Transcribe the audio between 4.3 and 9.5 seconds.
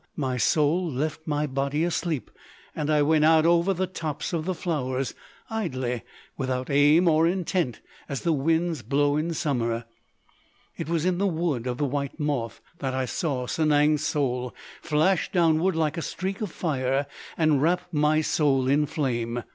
of the flowers—idly, without aim or intent—as the winds blow in